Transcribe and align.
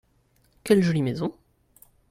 Quelle 0.63 0.81
jolie 0.81 1.03
maison! 1.03 1.31